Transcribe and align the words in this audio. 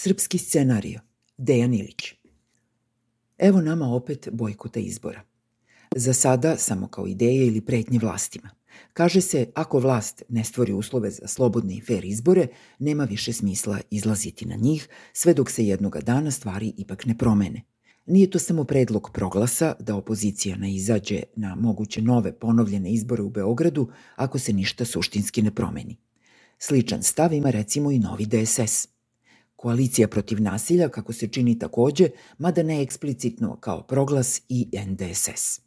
Srpski 0.00 0.38
scenario. 0.38 1.00
Dejan 1.36 1.74
Ilić. 1.74 2.14
Evo 3.38 3.60
nama 3.60 3.86
opet 3.86 4.28
bojkota 4.32 4.80
izbora. 4.80 5.22
Za 5.96 6.12
sada 6.12 6.56
samo 6.56 6.88
kao 6.88 7.06
ideje 7.06 7.46
ili 7.46 7.60
pretnje 7.60 7.98
vlastima. 7.98 8.50
Kaže 8.92 9.20
se, 9.20 9.50
ako 9.54 9.78
vlast 9.78 10.22
ne 10.28 10.44
stvori 10.44 10.72
uslove 10.72 11.10
za 11.10 11.26
slobodne 11.26 11.76
i 11.76 11.80
fair 11.80 12.04
izbore, 12.04 12.46
nema 12.78 13.04
više 13.04 13.32
smisla 13.32 13.78
izlaziti 13.90 14.46
na 14.46 14.56
njih, 14.56 14.88
sve 15.12 15.34
dok 15.34 15.50
se 15.50 15.66
jednoga 15.66 16.00
dana 16.00 16.30
stvari 16.30 16.72
ipak 16.76 17.06
ne 17.06 17.18
promene. 17.18 17.62
Nije 18.06 18.30
to 18.30 18.38
samo 18.38 18.64
predlog 18.64 19.10
proglasa 19.14 19.74
da 19.80 19.96
opozicija 19.96 20.56
ne 20.56 20.74
izađe 20.74 21.22
na 21.36 21.54
moguće 21.54 22.02
nove 22.02 22.32
ponovljene 22.32 22.92
izbore 22.92 23.22
u 23.22 23.30
Beogradu 23.30 23.90
ako 24.16 24.38
se 24.38 24.52
ništa 24.52 24.84
suštinski 24.84 25.42
ne 25.42 25.54
promeni. 25.54 25.96
Sličan 26.58 27.02
stav 27.02 27.32
ima 27.32 27.50
recimo 27.50 27.90
i 27.90 27.98
novi 27.98 28.26
DSS. 28.26 28.97
Koalicija 29.58 30.08
protiv 30.08 30.42
nasilja, 30.42 30.88
kako 30.88 31.12
se 31.12 31.28
čini 31.28 31.58
takođe, 31.58 32.08
mada 32.38 32.62
ne 32.62 32.82
eksplicitno 32.82 33.56
kao 33.60 33.82
proglas 33.82 34.42
i 34.48 34.68
NDSS. 34.86 35.60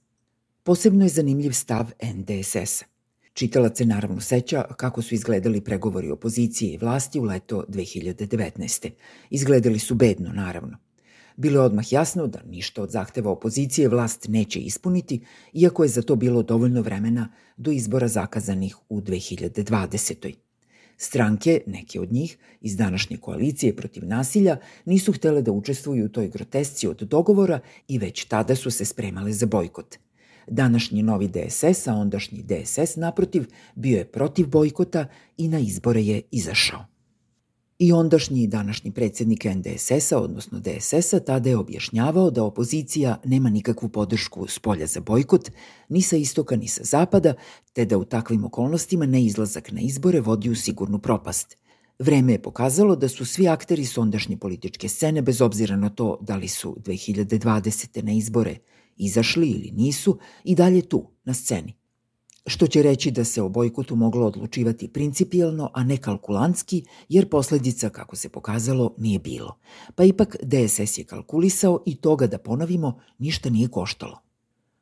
Posebno 0.63 1.05
je 1.05 1.09
zanimljiv 1.09 1.52
stav 1.52 1.91
NDSS-a. 2.03 2.85
Čitalac 3.34 3.77
se 3.77 3.85
naravno 3.85 4.21
seća 4.21 4.63
kako 4.77 5.01
su 5.01 5.15
izgledali 5.15 5.62
pregovori 5.62 6.12
opozicije 6.12 6.73
i 6.73 6.77
vlasti 6.77 7.20
u 7.20 7.23
leto 7.23 7.65
2019. 7.67 8.89
Izgledali 9.29 9.79
su 9.79 9.95
bedno, 9.95 10.34
naravno. 10.34 10.77
Bilo 11.37 11.62
je 11.62 11.65
odmah 11.65 11.93
jasno 11.93 12.27
da 12.27 12.43
ništa 12.43 12.84
od 12.84 12.91
zahteva 12.91 13.31
opozicije 13.31 13.89
vlast 13.89 14.27
neće 14.27 14.59
ispuniti, 14.59 15.26
iako 15.53 15.84
je 15.84 15.89
za 15.89 16.01
to 16.01 16.15
bilo 16.15 16.43
dovoljno 16.43 16.81
vremena 16.81 17.34
do 17.57 17.71
izbora 17.71 18.07
zakazanih 18.07 18.76
u 18.89 19.01
2020. 19.01 20.50
Stranke, 21.03 21.61
neke 21.67 21.99
od 21.99 22.11
njih, 22.11 22.37
iz 22.61 22.75
današnje 22.77 23.17
koalicije 23.17 23.75
protiv 23.75 24.05
nasilja, 24.05 24.57
nisu 24.85 25.13
htele 25.13 25.41
da 25.41 25.51
učestvuju 25.51 26.05
u 26.05 26.09
toj 26.09 26.27
grotesci 26.27 26.87
od 26.87 26.97
dogovora 27.01 27.59
i 27.87 27.98
već 27.98 28.26
tada 28.26 28.55
su 28.55 28.71
se 28.71 28.85
spremale 28.85 29.31
za 29.34 29.45
bojkot. 29.45 29.95
Današnji 30.48 31.03
novi 31.03 31.27
DSS, 31.27 31.87
a 31.87 31.93
ondašnji 31.93 32.43
DSS, 32.43 32.95
naprotiv, 32.95 33.45
bio 33.76 33.98
je 33.98 34.05
protiv 34.05 34.48
bojkota 34.48 35.05
i 35.37 35.48
na 35.48 35.59
izbore 35.59 36.01
je 36.01 36.21
izašao. 36.31 36.90
I 37.82 37.91
ondašnji 37.93 38.48
današnji 38.48 38.91
predsednik 38.91 39.46
NDSS-a, 39.46 40.20
odnosno 40.20 40.60
DSS-a, 40.60 41.20
tada 41.20 41.49
je 41.49 41.57
objašnjavao 41.57 42.32
da 42.32 42.43
opozicija 42.43 43.18
nema 43.26 43.49
nikakvu 43.49 43.90
podršku 43.90 44.48
s 44.48 44.60
polja 44.60 44.88
za 44.88 45.01
bojkot, 45.01 45.51
ni 45.90 46.01
sa 46.01 46.18
istoka 46.18 46.55
ni 46.55 46.68
sa 46.68 46.84
zapada, 46.84 47.34
te 47.73 47.85
da 47.85 47.98
u 47.98 48.05
takvim 48.05 48.46
okolnostima 48.46 49.05
neizlazak 49.05 49.71
na 49.71 49.82
izbore 49.82 50.21
vodi 50.21 50.49
u 50.49 50.55
sigurnu 50.55 50.99
propast. 50.99 51.57
Vreme 51.99 52.34
je 52.34 52.41
pokazalo 52.41 52.96
da 52.96 53.10
su 53.10 53.26
svi 53.26 53.48
akteri 53.48 53.85
s 53.85 53.98
ondašnje 53.98 54.38
političke 54.38 54.90
scene, 54.90 55.21
bez 55.21 55.41
obzira 55.41 55.76
na 55.76 55.90
to 55.90 56.18
da 56.21 56.35
li 56.35 56.48
su 56.48 56.77
2020. 56.85 58.04
na 58.04 58.12
izbore 58.12 58.57
izašli 58.98 59.49
ili 59.49 59.71
nisu, 59.71 60.18
i 60.43 60.55
dalje 60.55 60.82
tu, 60.82 61.07
na 61.23 61.34
sceni 61.34 61.80
što 62.45 62.67
će 62.67 62.81
reći 62.81 63.11
da 63.11 63.23
se 63.23 63.41
o 63.41 63.49
bojkotu 63.49 63.95
moglo 63.95 64.25
odlučivati 64.25 64.88
principijelno, 64.88 65.69
a 65.73 65.84
ne 65.84 65.97
kalkulantski, 65.97 66.83
jer 67.09 67.29
posledica, 67.29 67.89
kako 67.89 68.16
se 68.16 68.29
pokazalo, 68.29 68.95
nije 68.97 69.19
bilo. 69.19 69.57
Pa 69.95 70.03
ipak 70.03 70.35
DSS 70.44 70.97
je 70.97 71.03
kalkulisao 71.03 71.83
i 71.85 71.95
toga 71.95 72.28
da 72.28 72.38
ponovimo 72.38 73.00
ništa 73.17 73.50
nije 73.50 73.67
koštalo. 73.67 74.22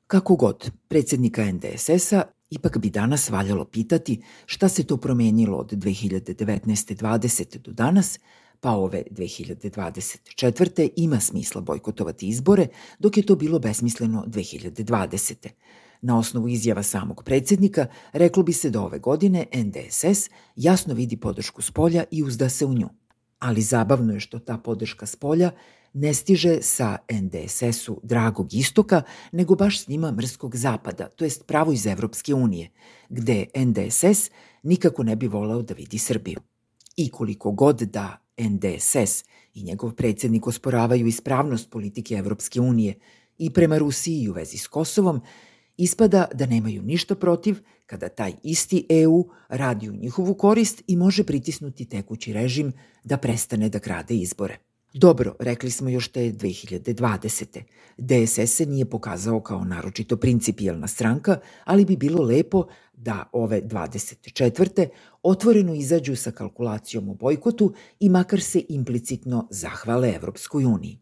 Kako 0.08 0.36
god, 0.36 0.72
predsednika 0.88 1.52
NDSS-a 1.52 2.24
ipak 2.50 2.78
bi 2.78 2.90
danas 2.90 3.30
valjalo 3.30 3.66
pitati 3.66 4.22
šta 4.46 4.70
se 4.70 4.84
to 4.84 4.98
promenilo 4.98 5.58
od 5.58 5.72
2019. 5.72 6.96
20. 6.96 7.58
do 7.58 7.72
danas, 7.72 8.20
pa 8.62 8.72
ove 8.72 9.04
2024. 9.12 10.90
ima 10.96 11.20
smisla 11.20 11.62
bojkotovati 11.62 12.28
izbore, 12.28 12.68
dok 13.00 13.18
je 13.18 13.26
to 13.26 13.36
bilo 13.36 13.60
besmisleno 13.60 14.24
2020. 14.28 15.48
Na 16.02 16.18
osnovu 16.18 16.48
izjava 16.48 16.84
samog 16.84 17.24
predsednika, 17.24 17.86
reklo 18.14 18.44
bi 18.44 18.54
se 18.54 18.70
da 18.70 18.82
ove 18.82 19.00
godine 19.00 19.46
NDSS 19.54 20.30
jasno 20.56 20.94
vidi 20.94 21.18
podršku 21.18 21.62
s 21.62 21.72
polja 21.72 22.04
i 22.12 22.24
uzda 22.24 22.50
se 22.50 22.66
u 22.66 22.74
nju. 22.74 22.90
Ali 23.40 23.62
zabavno 23.62 24.14
je 24.14 24.20
što 24.20 24.40
ta 24.40 24.58
podrška 24.58 25.06
s 25.06 25.16
polja 25.16 25.52
ne 25.94 26.14
stiže 26.14 26.62
sa 26.62 26.98
NDSS-u 27.12 28.00
dragog 28.04 28.54
istoka, 28.54 29.02
nego 29.32 29.56
baš 29.56 29.84
s 29.84 29.88
njima 29.88 30.12
mrskog 30.12 30.56
zapada, 30.56 31.10
to 31.10 31.24
jest 31.24 31.46
pravo 31.46 31.72
iz 31.72 31.86
Evropske 31.86 32.34
unije, 32.34 32.70
gde 33.10 33.46
NDSS 33.56 34.32
nikako 34.64 35.04
ne 35.04 35.16
bi 35.16 35.28
voleo 35.28 35.62
da 35.62 35.74
vidi 35.74 35.98
Srbiju. 35.98 36.40
I 36.96 37.10
koliko 37.10 37.52
god 37.52 37.82
da 37.82 38.18
NDSS 38.38 39.24
i 39.54 39.64
njegov 39.64 39.94
predsednik 39.94 40.48
osporavaju 40.48 41.08
ispravnost 41.08 41.70
politike 41.70 42.16
Evropske 42.16 42.62
unije 42.62 43.00
i 43.38 43.54
prema 43.54 43.78
Rusiji 43.78 44.22
i 44.22 44.30
u 44.30 44.34
vezi 44.34 44.58
s 44.58 44.68
Kosovom, 44.68 45.22
Ispada 45.80 46.28
da 46.34 46.46
nemaju 46.46 46.82
ništa 46.82 47.16
protiv 47.16 47.60
kada 47.86 48.10
taj 48.10 48.34
isti 48.44 48.86
EU 48.90 49.30
radi 49.50 49.90
u 49.90 49.96
njihovu 49.96 50.34
korist 50.34 50.84
i 50.88 50.96
može 50.96 51.24
pritisnuti 51.24 51.86
tekući 51.86 52.34
režim 52.34 52.74
da 53.04 53.18
prestane 53.18 53.70
da 53.70 53.80
krade 53.80 54.16
izbore. 54.16 54.58
Dobro, 54.94 55.36
rekli 55.40 55.72
smo 55.72 55.90
još 55.90 56.08
te 56.08 56.20
2020. 56.20 57.62
DSS 57.98 58.56
se 58.56 58.66
nije 58.66 58.86
pokazao 58.86 59.42
kao 59.42 59.64
naročito 59.64 60.18
principijelna 60.18 60.88
stranka, 60.88 61.40
ali 61.66 61.86
bi 61.86 61.98
bilo 61.98 62.24
lepo 62.24 62.68
da 62.94 63.30
ove 63.32 63.62
24. 63.62 64.88
otvoreno 65.24 65.74
izađu 65.74 66.16
sa 66.16 66.32
kalkulacijom 66.32 67.10
o 67.10 67.14
bojkotu 67.14 67.74
i 68.00 68.10
makar 68.10 68.42
se 68.42 68.64
implicitno 68.70 69.48
zahvale 69.52 70.16
Evropskoj 70.16 70.66
uniji. 70.66 71.00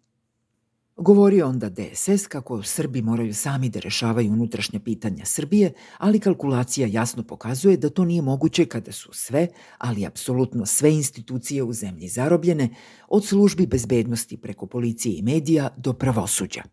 Govorio 1.00 1.48
onda 1.48 1.70
DSS 1.70 2.28
kako 2.28 2.64
Srbi 2.64 3.02
moraju 3.02 3.34
sami 3.34 3.70
da 3.70 3.80
rešavaju 3.80 4.32
unutrašnja 4.32 4.80
pitanja 4.80 5.26
Srbije, 5.26 5.74
ali 5.98 6.20
kalkulacija 6.20 6.88
jasno 6.88 7.24
pokazuje 7.24 7.78
da 7.78 7.90
to 7.90 8.06
nije 8.06 8.22
moguće 8.22 8.66
kada 8.66 8.92
su 8.92 9.10
sve, 9.14 9.48
ali 9.78 10.06
apsolutno 10.06 10.66
sve 10.66 10.94
institucije 10.94 11.64
u 11.64 11.74
zemlji 11.74 12.08
zarobljene, 12.08 12.70
od 13.08 13.26
službi 13.26 13.68
bezbednosti 13.68 14.38
preko 14.38 14.66
policije 14.66 15.18
i 15.18 15.22
medija 15.22 15.70
do 15.78 15.94
pravosuđa. 15.94 16.64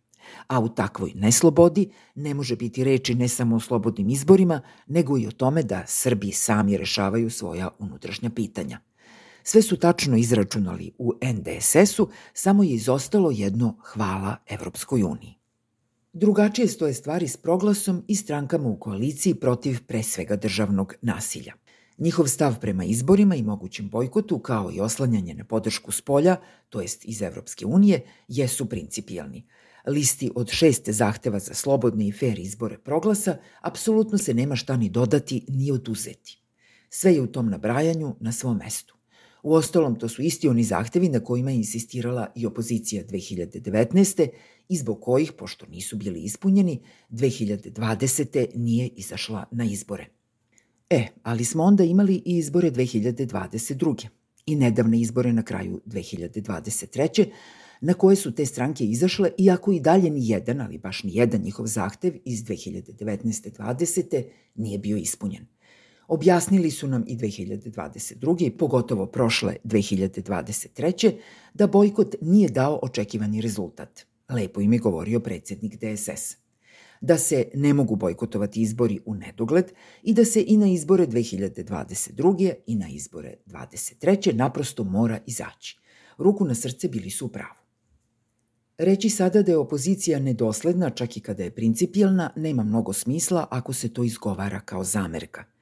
A 0.47 0.61
u 0.61 0.69
takvoj 0.69 1.13
neslobodi 1.15 1.91
ne 2.15 2.35
može 2.35 2.57
biti 2.57 2.85
reči 2.85 3.15
ne 3.15 3.29
samo 3.29 3.57
o 3.57 3.61
slobodnim 3.61 4.11
izborima, 4.11 4.61
nego 4.87 5.19
i 5.19 5.27
o 5.27 5.31
tome 5.31 5.63
da 5.63 5.87
Srbi 5.87 6.33
sami 6.33 6.77
rešavaju 6.77 7.31
svoja 7.31 7.69
unutrašnja 7.79 8.31
pitanja– 8.31 8.81
Sve 9.47 9.63
su 9.63 9.77
tačno 9.77 10.17
izračunali 10.17 10.93
u 10.99 11.13
NDSS-u, 11.23 12.09
samo 12.35 12.63
je 12.63 12.71
izostalo 12.71 13.31
jedno 13.31 13.77
hvala 13.83 14.37
Evropskoj 14.47 15.03
uniji. 15.03 15.35
Drugačije 16.13 16.69
stoje 16.69 16.95
stvari 16.95 17.29
s 17.29 17.37
proglasom 17.37 18.05
i 18.09 18.17
strankama 18.17 18.69
u 18.69 18.79
koaliciji 18.79 19.35
protiv 19.35 19.87
pre 19.87 20.03
svega 20.03 20.37
državnog 20.37 20.95
nasilja. 21.03 21.53
Njihov 21.99 22.27
stav 22.27 22.61
prema 22.61 22.85
izborima 22.85 23.35
i 23.35 23.43
mogućem 23.43 23.89
bojkotu, 23.89 24.39
kao 24.39 24.71
i 24.73 24.81
oslanjanje 24.81 25.35
na 25.35 25.45
podršku 25.45 25.93
s 25.93 26.01
polja, 26.01 26.37
to 26.69 26.81
jest 26.81 27.05
iz 27.05 27.23
Evropske 27.23 27.67
unije, 27.67 28.07
jesu 28.29 28.69
principijalni. 28.69 29.47
Listi 29.87 30.31
od 30.35 30.51
šeste 30.51 30.93
zahteva 30.93 31.39
za 31.39 31.55
slobodne 31.55 32.09
i 32.09 32.13
fair 32.13 32.39
izbore 32.39 32.79
proglasa 32.79 33.37
apsolutno 33.61 34.19
se 34.19 34.35
nema 34.35 34.57
šta 34.57 34.77
ni 34.77 34.89
dodati 34.89 35.45
ni 35.49 35.73
oduzeti. 35.73 36.43
Sve 36.91 37.15
je 37.15 37.23
u 37.23 37.27
tom 37.27 37.51
nabrajanju 37.51 38.17
na 38.21 38.33
svom 38.33 38.57
mestu. 38.57 38.94
U 39.45 39.55
ostalom, 39.55 39.99
to 39.99 40.09
su 40.09 40.23
isti 40.23 40.49
oni 40.49 40.63
zahtevi 40.63 41.09
na 41.09 41.21
kojima 41.21 41.51
je 41.51 41.57
insistirala 41.57 42.33
i 42.35 42.47
opozicija 42.47 43.05
2019. 43.05 44.29
i 44.69 44.77
zbog 44.77 45.01
kojih, 45.01 45.33
pošto 45.33 45.67
nisu 45.67 45.97
bili 45.97 46.23
ispunjeni, 46.23 46.81
2020. 47.11 48.47
nije 48.55 48.89
izašla 48.89 49.45
na 49.51 49.65
izbore. 49.65 50.07
E, 50.91 51.07
ali 51.23 51.45
smo 51.45 51.63
onda 51.63 51.85
imali 51.85 52.15
i 52.15 52.37
izbore 52.39 52.71
2022. 52.71 54.07
i 54.47 54.57
nedavne 54.57 55.01
izbore 55.01 55.33
na 55.33 55.43
kraju 55.43 55.81
2023 55.87 57.27
na 57.81 57.95
koje 57.95 58.17
su 58.17 58.35
te 58.35 58.47
stranke 58.47 58.85
izašle, 58.85 59.31
iako 59.39 59.73
i 59.73 59.81
dalje 59.81 60.11
ni 60.11 60.29
jedan, 60.29 60.61
ali 60.61 60.79
baš 60.79 61.03
ni 61.03 61.15
jedan 61.15 61.41
njihov 61.41 61.67
zahtev 61.67 62.15
iz 62.25 62.45
2019. 62.45 63.59
20. 63.59 64.25
nije 64.55 64.79
bio 64.79 64.97
ispunjen. 64.97 65.47
Objasnili 66.09 66.71
su 66.71 66.89
nam 66.89 67.05
i 67.07 67.17
2022. 67.17 68.47
i 68.47 68.51
pogotovo 68.51 69.07
prošle 69.07 69.57
2023. 69.65 71.13
da 71.55 71.67
bojkot 71.67 72.15
nije 72.21 72.49
dao 72.49 72.79
očekivani 72.83 73.41
rezultat. 73.41 74.07
Lepo 74.29 74.61
im 74.61 74.73
je 74.73 74.79
govorio 74.79 75.21
predsednik 75.21 75.77
DSS. 75.77 76.37
Da 77.01 77.19
se 77.19 77.49
ne 77.55 77.75
mogu 77.75 77.97
bojkotovati 77.97 78.63
izbori 78.63 79.01
u 79.07 79.15
nedogled 79.15 79.73
i 80.03 80.15
da 80.15 80.25
se 80.25 80.45
i 80.47 80.57
na 80.57 80.67
izbore 80.67 81.07
2022. 81.07 82.55
i 82.67 82.75
na 82.75 82.89
izbore 82.89 83.35
23. 83.47 84.35
naprosto 84.35 84.85
mora 84.85 85.19
izaći. 85.27 85.79
Ruku 86.19 86.45
na 86.45 86.55
srce 86.55 86.89
bili 86.89 87.11
su 87.11 87.27
u 87.27 87.29
pravu. 87.29 87.65
Reći 88.79 89.11
sada 89.11 89.43
da 89.43 89.53
je 89.53 89.59
opozicija 89.59 90.19
nedosledna, 90.19 90.91
čak 90.91 91.17
i 91.17 91.21
kada 91.21 91.43
je 91.43 91.55
principijelna, 91.55 92.31
nema 92.37 92.63
mnogo 92.63 92.93
smisla 92.93 93.47
ako 93.51 93.73
se 93.73 93.93
to 93.93 94.05
izgovara 94.05 94.61
kao 94.61 94.85
zamerka– 94.85 95.45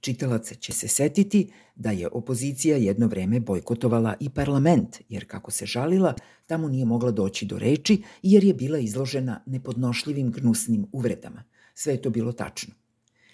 Čitalac 0.00 0.52
će 0.58 0.72
se 0.72 0.88
setiti 0.88 1.52
da 1.74 1.90
je 1.90 2.08
opozicija 2.08 2.76
jedno 2.76 3.06
vreme 3.06 3.40
bojkotovala 3.40 4.14
i 4.20 4.30
parlament, 4.30 5.00
jer 5.08 5.26
kako 5.26 5.50
se 5.50 5.66
žalila, 5.66 6.14
tamo 6.46 6.68
nije 6.68 6.84
mogla 6.84 7.10
doći 7.10 7.46
do 7.46 7.58
reči 7.58 8.02
jer 8.22 8.44
je 8.44 8.54
bila 8.54 8.78
izložena 8.78 9.42
nepodnošljivim 9.46 10.30
gnusnim 10.30 10.86
uvredama. 10.92 11.44
Sve 11.74 11.92
je 11.92 12.02
to 12.02 12.10
bilo 12.10 12.32
tačno. 12.32 12.74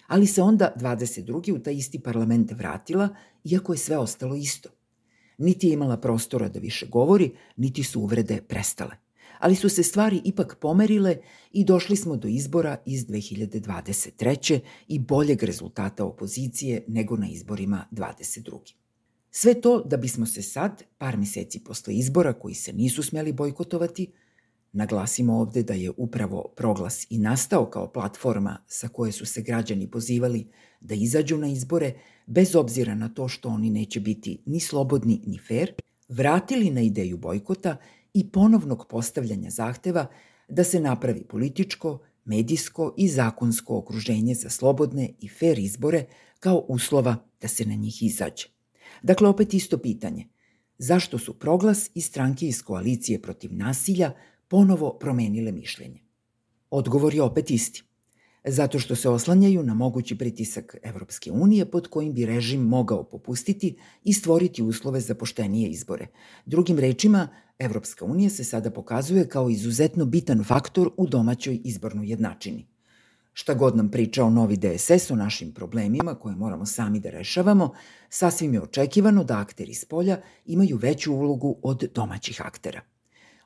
Ali 0.07 0.27
se 0.27 0.41
onda 0.41 0.73
22. 0.77 1.51
u 1.55 1.59
taj 1.59 1.73
isti 1.73 1.99
parlament 1.99 2.51
vratila, 2.51 3.09
iako 3.43 3.73
je 3.73 3.77
sve 3.77 3.97
ostalo 3.97 4.35
isto. 4.35 4.69
Niti 5.37 5.67
je 5.67 5.73
imala 5.73 5.97
prostora 5.97 6.49
da 6.49 6.59
više 6.59 6.85
govori, 6.85 7.31
niti 7.55 7.83
su 7.83 8.01
uvrede 8.01 8.41
prestale 8.41 9.04
ali 9.45 9.55
su 9.55 9.69
se 9.69 9.83
stvari 9.83 10.21
ipak 10.23 10.57
pomerile 10.61 11.17
i 11.51 11.65
došli 11.65 11.95
smo 11.95 12.17
do 12.17 12.27
izbora 12.27 12.77
iz 12.85 13.07
2023. 13.07 14.59
i 14.87 14.99
boljeg 14.99 15.43
rezultata 15.43 16.05
opozicije 16.05 16.83
nego 16.87 17.17
na 17.17 17.27
izborima 17.27 17.85
22. 17.91 18.73
Sve 19.31 19.61
to 19.61 19.83
da 19.83 19.97
bismo 19.97 20.25
se 20.25 20.41
sad, 20.41 20.83
par 20.97 21.17
meseci 21.17 21.59
posle 21.59 21.95
izbora 21.95 22.33
koji 22.33 22.55
se 22.55 22.73
nisu 22.73 23.03
smeli 23.03 23.33
bojkotovati, 23.33 24.11
Naglasimo 24.71 25.33
ovde 25.33 25.63
da 25.63 25.73
je 25.73 25.91
upravo 25.97 26.53
proglas 26.55 27.07
i 27.09 27.17
nastao 27.17 27.65
kao 27.65 27.91
platforma 27.91 28.57
sa 28.67 28.87
koje 28.87 29.11
su 29.11 29.25
se 29.25 29.41
građani 29.41 29.91
pozivali 29.91 30.47
da 30.81 30.95
izađu 30.95 31.37
na 31.37 31.47
izbore, 31.47 31.93
bez 32.25 32.55
obzira 32.55 32.95
na 32.95 33.09
to 33.09 33.27
što 33.27 33.49
oni 33.49 33.69
neće 33.69 33.99
biti 33.99 34.41
ni 34.45 34.59
slobodni 34.59 35.21
ni 35.25 35.39
fair, 35.47 35.73
vratili 36.07 36.69
na 36.69 36.81
ideju 36.81 37.17
bojkota 37.17 37.77
i 38.15 38.29
ponovnog 38.31 38.85
postavljanja 38.89 39.49
zahteva 39.49 40.05
da 40.47 40.63
se 40.63 40.79
napravi 40.79 41.23
političko, 41.23 41.99
medijsko 42.25 42.93
i 42.97 43.07
zakonsko 43.07 43.77
okruženje 43.77 44.35
za 44.35 44.49
slobodne 44.49 45.09
i 45.19 45.29
fair 45.29 45.59
izbore 45.59 46.05
kao 46.39 46.65
uslova 46.67 47.15
da 47.41 47.47
se 47.47 47.65
na 47.65 47.75
njih 47.75 48.03
izađe. 48.03 48.47
Dakle, 49.03 49.29
opet 49.29 49.53
isto 49.53 49.77
pitanje. 49.77 50.27
Zašto 50.77 51.17
su 51.17 51.33
proglas 51.39 51.89
i 51.93 52.01
stranke 52.01 52.47
iz 52.47 52.63
koalicije 52.63 53.21
protiv 53.21 53.53
nasilja 53.53 54.11
ponovo 54.47 54.97
promenile 54.99 55.51
mišljenje? 55.51 55.99
Odgovor 56.69 57.13
je 57.13 57.21
opet 57.21 57.51
isti 57.51 57.83
zato 58.47 58.79
što 58.79 58.95
se 58.95 59.09
oslanjaju 59.09 59.63
na 59.63 59.73
mogući 59.73 60.17
pritisak 60.17 60.75
Evropske 60.83 61.31
unije 61.31 61.65
pod 61.71 61.87
kojim 61.87 62.13
bi 62.13 62.25
režim 62.25 62.61
mogao 62.61 63.03
popustiti 63.03 63.77
i 64.03 64.13
stvoriti 64.13 64.63
uslove 64.63 64.99
za 64.99 65.15
poštenije 65.15 65.69
izbore. 65.69 66.07
Drugim 66.45 66.79
rečima, 66.79 67.27
Evropska 67.59 68.05
unija 68.05 68.29
se 68.29 68.43
sada 68.43 68.71
pokazuje 68.71 69.29
kao 69.29 69.49
izuzetno 69.49 70.05
bitan 70.05 70.43
faktor 70.43 70.89
u 70.97 71.07
domaćoj 71.07 71.61
izbornoj 71.63 72.09
jednačini. 72.09 72.67
Šta 73.33 73.53
god 73.53 73.77
nam 73.77 73.91
pričao 73.91 74.29
novi 74.29 74.57
DSS 74.57 75.11
o 75.11 75.15
našim 75.15 75.51
problemima 75.51 76.15
koje 76.15 76.35
moramo 76.35 76.65
sami 76.65 76.99
da 76.99 77.09
rešavamo, 77.09 77.73
sasvim 78.09 78.53
je 78.53 78.61
očekivano 78.61 79.23
da 79.23 79.39
akteri 79.39 79.73
s 79.73 79.85
polja 79.85 80.21
imaju 80.45 80.77
veću 80.77 81.13
ulogu 81.13 81.59
od 81.63 81.89
domaćih 81.93 82.41
aktera. 82.45 82.81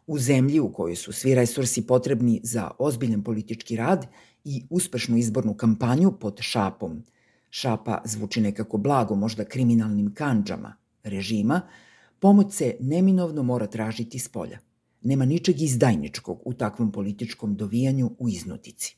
U 0.08 0.20
zemlji 0.20 0.60
u 0.60 0.74
kojoj 0.74 0.96
su 0.96 1.12
svi 1.12 1.36
resursi 1.36 1.88
potrebni 1.88 2.42
za 2.44 2.72
ozbiljan 2.80 3.24
politički 3.24 3.76
rad 3.76 4.06
i 4.50 4.64
uspešnu 4.70 5.18
izbornu 5.18 5.54
kampanju 5.54 6.12
pod 6.12 6.38
šapom. 6.42 7.04
Šapa 7.50 8.02
zvuči 8.06 8.42
nekako 8.42 8.78
blago, 8.78 9.16
možda 9.16 9.46
kriminalnim 9.46 10.14
kanđama 10.14 10.76
režima, 11.04 11.62
pomoć 12.20 12.54
se 12.54 12.76
neminovno 12.80 13.44
mora 13.44 13.68
tražiti 13.68 14.20
s 14.20 14.28
polja. 14.28 14.60
Nema 15.02 15.26
ničeg 15.26 15.62
izdajničkog 15.62 16.42
u 16.46 16.54
takvom 16.54 16.92
političkom 16.92 17.56
dovijanju 17.56 18.12
u 18.20 18.30
iznutici. 18.30 18.96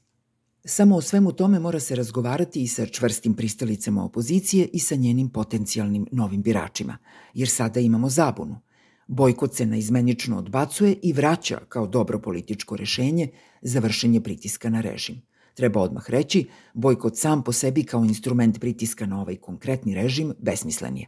Samo 0.66 0.96
o 0.96 1.02
svemu 1.02 1.32
tome 1.32 1.60
mora 1.60 1.80
se 1.80 1.96
razgovarati 1.96 2.64
i 2.64 2.68
sa 2.68 2.86
čvrstim 2.86 3.34
pristalicama 3.34 4.06
opozicije 4.06 4.70
i 4.74 4.80
sa 4.80 4.96
njenim 4.96 5.30
potencijalnim 5.30 6.08
novim 6.12 6.42
biračima, 6.42 6.98
jer 7.34 7.50
sada 7.50 7.80
imamo 7.80 8.10
zabunu. 8.10 8.60
Bojkot 9.08 9.56
se 9.56 9.66
naizmenično 9.66 10.38
odbacuje 10.38 10.96
i 11.04 11.14
vraća 11.14 11.60
kao 11.70 11.88
dobro 11.88 12.20
političko 12.20 12.76
rešenje 12.76 13.28
za 13.62 13.80
vršenje 13.80 14.22
pritiska 14.22 14.70
na 14.70 14.82
režim. 14.82 15.22
Treba 15.54 15.82
odmah 15.82 16.10
reći, 16.10 16.48
bojkot 16.74 17.18
sam 17.18 17.44
po 17.44 17.52
sebi 17.52 17.84
kao 17.84 18.04
instrument 18.04 18.60
pritiska 18.60 19.06
na 19.06 19.22
ovaj 19.22 19.36
konkretni 19.36 19.96
režim 19.96 20.34
besmislen 20.40 20.98
je. 20.98 21.06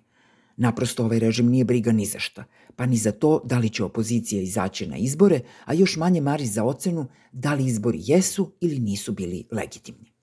Naprosto 0.57 1.05
ovaj 1.05 1.19
režim 1.19 1.47
nije 1.49 1.65
briga 1.65 1.91
ni 1.91 2.05
za 2.05 2.19
šta, 2.19 2.43
pa 2.75 2.85
ni 2.85 2.97
za 2.97 3.11
to 3.11 3.41
da 3.45 3.57
li 3.57 3.69
će 3.69 3.83
opozicija 3.83 4.41
izaći 4.41 4.87
na 4.87 4.97
izbore, 4.97 5.39
a 5.65 5.73
još 5.73 5.97
manje 5.97 6.21
mari 6.21 6.45
za 6.45 6.63
ocenu 6.63 7.07
da 7.31 7.53
li 7.53 7.65
izbori 7.65 7.99
jesu 8.01 8.51
ili 8.61 8.79
nisu 8.79 9.11
bili 9.13 9.43
legitimni. 9.51 10.13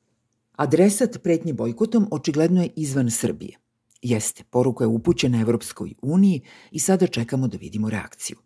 Adresat 0.52 1.22
pretnje 1.22 1.52
bojkotom 1.52 2.08
očigledno 2.10 2.62
je 2.62 2.70
izvan 2.76 3.10
Srbije. 3.10 3.56
Jeste, 4.02 4.44
poruka 4.50 4.84
je 4.84 4.88
upućena 4.88 5.40
Evropskoj 5.40 5.94
uniji 6.02 6.40
i 6.70 6.78
sada 6.78 7.06
čekamo 7.06 7.48
da 7.48 7.58
vidimo 7.58 7.90
reakciju. 7.90 8.36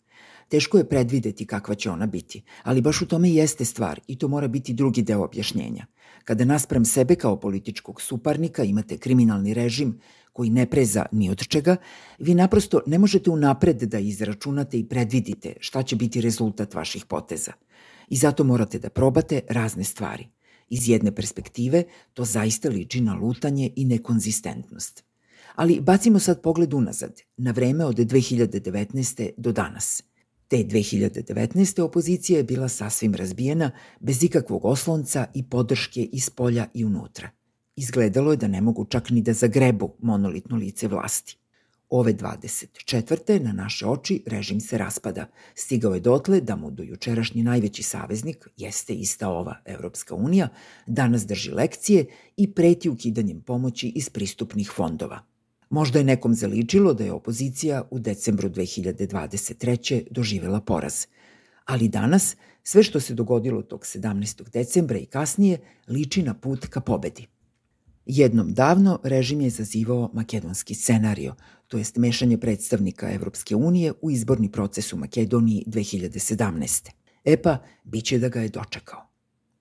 Teško 0.49 0.79
je 0.79 0.89
predvideti 0.89 1.47
kakva 1.47 1.75
će 1.75 1.91
ona 1.91 2.07
biti, 2.07 2.43
ali 2.63 2.81
baš 2.81 3.03
u 3.03 3.07
tome 3.07 3.31
jeste 3.31 3.65
stvar 3.65 4.01
i 4.07 4.19
to 4.19 4.29
mora 4.29 4.49
biti 4.49 4.73
drugi 4.75 5.03
deo 5.03 5.25
objašnjenja. 5.25 5.87
Kada 6.25 6.45
nasprem 6.45 6.85
sebe 6.85 7.15
kao 7.15 7.41
političkog 7.41 8.03
suparnika 8.03 8.65
imate 8.65 8.99
kriminalni 8.99 9.55
režim 9.55 10.01
koji 10.33 10.51
ne 10.51 10.67
preza 10.67 11.07
ni 11.13 11.31
od 11.31 11.47
čega, 11.47 11.77
vi 12.19 12.35
naprosto 12.35 12.81
ne 12.87 12.99
možete 12.99 13.31
unapred 13.31 13.83
da 13.83 13.99
izračunate 13.99 14.79
i 14.79 14.89
predvidite 14.89 15.55
šta 15.61 15.83
će 15.83 15.97
biti 15.97 16.21
rezultat 16.21 16.75
vaših 16.75 17.05
poteza. 17.05 17.53
I 18.09 18.17
zato 18.17 18.45
morate 18.45 18.79
da 18.79 18.91
probate 18.91 19.41
razne 19.49 19.85
stvari. 19.85 20.29
Iz 20.69 20.89
jedne 20.89 21.15
perspektive 21.15 21.85
to 22.15 22.25
zaista 22.25 22.69
liči 22.69 23.01
na 23.01 23.15
lutanje 23.15 23.71
i 23.77 23.85
nekonzistentnost. 23.85 25.05
Ali 25.55 25.81
bacimo 25.81 26.19
sad 26.19 26.43
pogled 26.43 26.75
unazad, 26.75 27.21
na 27.37 27.51
vreme 27.51 27.85
od 27.85 27.97
2019. 27.97 29.31
do 29.37 29.53
danas– 29.53 30.03
Te 30.55 30.65
2019. 30.65 31.83
opozicija 31.83 32.37
je 32.37 32.45
bila 32.45 32.69
sasvim 32.69 33.15
razbijena, 33.15 33.71
bez 34.01 34.23
ikakvog 34.23 34.65
oslonca 34.65 35.27
i 35.35 35.43
podrške 35.43 36.03
iz 36.03 36.31
polja 36.31 36.67
i 36.75 36.85
unutra. 36.85 37.31
Izgledalo 37.77 38.31
je 38.31 38.37
da 38.37 38.49
ne 38.49 38.61
mogu 38.61 38.85
čak 38.85 39.11
ni 39.11 39.23
da 39.23 39.33
zagrebu 39.33 39.95
monolitno 39.99 40.57
lice 40.57 40.89
vlasti. 40.89 41.37
Ove 41.91 42.15
24. 42.15 43.43
na 43.43 43.53
naše 43.53 43.87
oči 43.87 44.23
režim 44.27 44.61
se 44.61 44.79
raspada. 44.79 45.27
Stigao 45.55 45.95
je 45.95 46.01
dotle 46.01 46.41
da 46.41 46.57
mu 46.57 46.71
do 46.71 46.83
jučerašnji 46.83 47.43
najveći 47.43 47.83
saveznik, 47.83 48.49
jeste 48.57 48.95
ista 48.95 49.29
ova 49.29 49.57
Evropska 49.65 50.15
unija, 50.15 50.49
danas 50.87 51.27
drži 51.27 51.51
lekcije 51.51 52.07
i 52.37 52.53
preti 52.53 52.89
ukidanjem 52.89 53.41
pomoći 53.41 53.89
iz 53.89 54.11
pristupnih 54.11 54.71
fondova– 54.71 55.23
Možda 55.71 55.99
je 55.99 56.05
nekom 56.05 56.35
zaličilo 56.35 56.95
da 56.95 57.05
je 57.05 57.13
opozicija 57.13 57.83
u 57.91 57.99
decembru 57.99 58.49
2023. 58.49 60.03
doživela 60.11 60.61
poraz. 60.61 61.07
Ali 61.65 61.89
danas, 61.89 62.37
sve 62.63 62.83
što 62.83 63.01
se 63.01 63.15
dogodilo 63.15 63.63
tog 63.63 63.81
17. 63.81 64.51
decembra 64.51 64.99
i 64.99 65.07
kasnije, 65.07 65.59
liči 65.89 66.23
na 66.23 66.35
put 66.35 66.67
ka 66.67 66.81
pobedi. 66.81 67.27
Jednom 68.07 68.55
davno 68.55 68.99
režim 69.03 69.41
je 69.41 69.51
zazivao 69.51 70.11
makedonski 70.13 70.75
scenario, 70.75 71.35
to 71.69 71.79
jest 71.79 71.97
mešanje 71.97 72.39
predstavnika 72.39 73.11
Evropske 73.11 73.57
unije 73.57 73.93
u 74.03 74.11
izborni 74.11 74.53
proces 74.53 74.93
u 74.93 74.97
Makedoniji 74.97 75.65
2017. 75.67 76.91
E 77.25 77.37
pa, 77.37 77.59
bit 77.85 78.05
će 78.05 78.19
da 78.19 78.29
ga 78.29 78.41
je 78.41 78.49
dočekao. 78.49 79.14